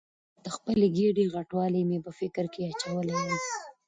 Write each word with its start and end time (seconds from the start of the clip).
د 0.43 0.45
خپلې 0.55 0.87
ګېډې 0.97 1.25
غټوالی 1.33 1.81
مې 1.89 1.99
په 2.05 2.11
فکر 2.19 2.45
کې 2.53 2.61
اچولې 2.71 3.17
یم. 3.25 3.39